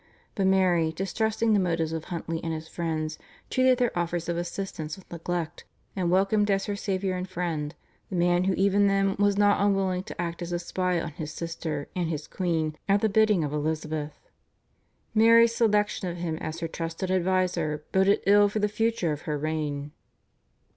But 0.33 0.47
Mary, 0.47 0.91
distrusting 0.91 1.53
the 1.53 1.59
motives 1.59 1.93
of 1.93 2.05
Huntly 2.05 2.43
and 2.43 2.51
his 2.51 2.67
friends, 2.67 3.19
treated 3.51 3.77
their 3.77 3.95
offers 3.95 4.27
of 4.27 4.35
assistance 4.35 4.95
with 4.97 5.11
neglect, 5.11 5.63
and 5.95 6.09
welcomed 6.09 6.49
as 6.49 6.65
her 6.65 6.75
saviour 6.75 7.15
and 7.15 7.29
friend 7.29 7.75
the 8.09 8.15
man 8.15 8.45
who 8.45 8.55
even 8.55 8.87
then 8.87 9.15
was 9.19 9.37
not 9.37 9.61
unwilling 9.61 10.01
to 10.05 10.19
act 10.19 10.41
as 10.41 10.51
a 10.51 10.57
spy 10.57 10.99
on 10.99 11.11
his 11.11 11.31
sister 11.31 11.87
and 11.95 12.09
his 12.09 12.27
queen 12.27 12.75
at 12.89 13.01
the 13.01 13.09
bidding 13.09 13.43
of 13.43 13.53
Elizabeth. 13.53 14.19
Mary's 15.13 15.53
selection 15.53 16.07
of 16.09 16.17
him 16.17 16.35
as 16.37 16.61
her 16.61 16.67
trusted 16.67 17.11
adviser 17.11 17.83
boded 17.91 18.21
ill 18.25 18.49
for 18.49 18.57
the 18.57 18.67
future 18.67 19.11
of 19.11 19.21
her 19.29 19.37
reign. 19.37 19.91